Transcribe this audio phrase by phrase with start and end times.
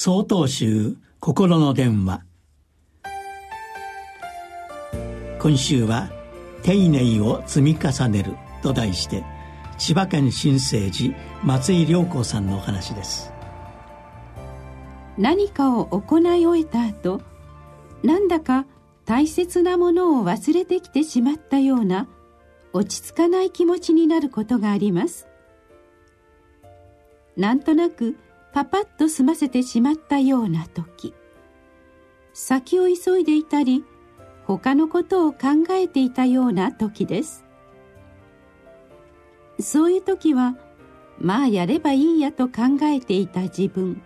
[0.00, 2.22] 総統集心の電話。
[5.40, 6.08] 今週は
[6.62, 9.24] 「丁寧を積み重ねる」と題して
[9.76, 13.32] 千葉県新生寺松井良子さんのお話です。
[15.18, 17.20] 何かを行い終えた後
[18.04, 18.66] なんだか
[19.04, 22.06] 大切なものを忘れてきてしまったような
[22.72, 25.26] 落ち着かない気持ちになることがあります。
[27.36, 28.14] なんとなく
[28.58, 31.14] パパッと済ませてしまったような時
[32.32, 33.84] 先を急いでいたり
[34.46, 35.38] 他のことを考
[35.70, 37.44] えていたような時です。
[39.60, 40.56] そういう時は
[41.20, 44.02] まあやればいいやと考えていた自分。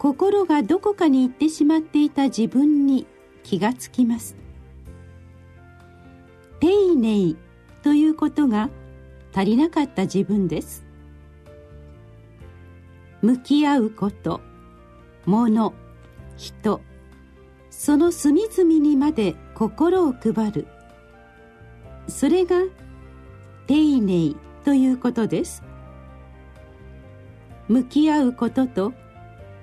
[0.00, 3.06] 心がどこかに行ってしまっていた自分に
[3.44, 4.34] 気がつきます。
[6.58, 7.36] 丁寧
[7.84, 8.68] ということが
[9.32, 10.91] 足りなかった自分です。
[13.22, 14.40] 向き合うこと。
[15.26, 15.72] 物
[16.36, 16.80] 人。
[17.70, 20.66] その隅々にまで心を配る。
[22.08, 22.56] それが
[23.68, 25.62] 丁寧ということです。
[27.68, 28.92] 向き合うことと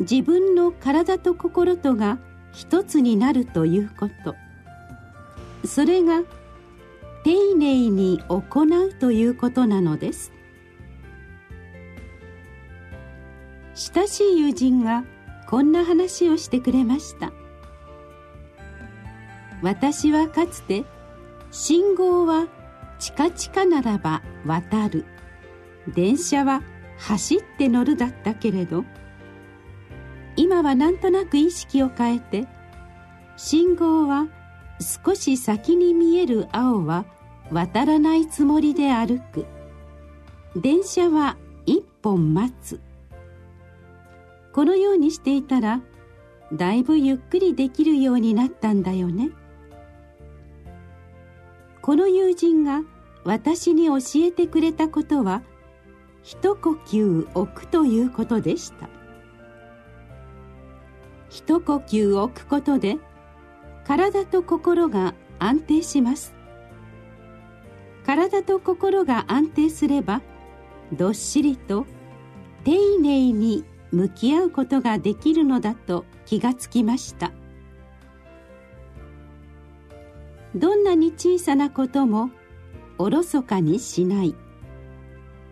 [0.00, 2.18] 自分の体と心とが
[2.52, 4.34] 一つになるということ。
[5.66, 6.22] それが
[7.22, 10.32] 丁寧に行うということなのです。
[13.74, 15.04] 親しい友人が
[15.48, 17.32] こんな話をしてくれました。
[19.62, 20.84] 私はかつて
[21.50, 22.48] 信号は
[22.98, 25.04] チカチカならば渡る。
[25.94, 26.62] 電車は
[26.98, 28.84] 走って乗るだったけれど
[30.36, 32.46] 今はなんとなく意識を変えて
[33.36, 34.28] 信号は
[35.04, 37.04] 少し先に見える青は
[37.50, 39.46] 渡らないつもりで歩く。
[40.56, 42.80] 電車は一本待つ。
[44.54, 45.80] このようにしていたら
[46.52, 49.30] だいぶゆっくりできるようになったんだよね。
[51.82, 52.82] この友人が
[53.24, 55.42] 私に教えてくれたことは
[56.22, 58.88] 一呼吸置くということでした。
[61.30, 62.98] 一呼吸置くことで
[63.84, 66.32] 体と心が安定します。
[68.06, 70.22] 体と心が安定すれば
[70.92, 71.86] どっしりと
[72.62, 72.70] 丁
[73.00, 73.64] 寧に
[73.94, 77.30] 向き合うことができるのだと気がつきました。
[80.56, 82.30] どんなに小さなことも
[82.98, 84.34] おろそかにしない。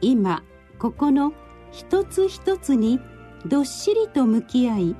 [0.00, 0.42] 今
[0.78, 1.34] ここの
[1.70, 2.98] 一つ一つに
[3.46, 4.96] どっしりと向き合い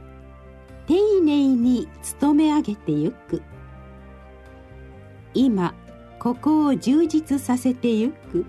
[0.86, 1.88] 丁寧に
[2.20, 3.42] 努め上げてゆく。
[5.32, 5.74] 今
[6.18, 8.44] ここを充実させてゆく。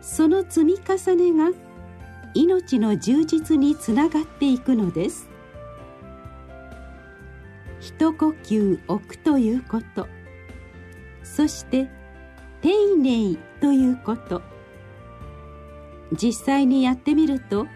[0.00, 1.50] その積み重ねが
[2.34, 5.28] 命の充実につながっていくのです。
[7.80, 10.08] 一呼吸置くということ。
[11.22, 11.88] そして
[12.60, 14.42] 丁寧ということ。
[16.12, 17.66] 実際にやってみると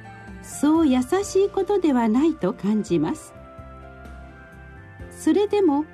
[0.43, 3.35] そう優しいことではないと感じます。
[5.11, 5.85] それでも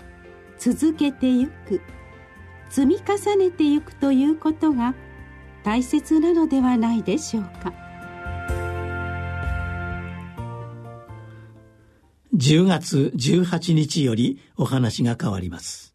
[0.58, 1.80] 続けてゆく。
[2.70, 4.94] 積み重ねてゆくということが
[5.64, 7.83] 大切なのではないでしょうか。
[12.34, 15.93] 10月18日よりお話が変わります。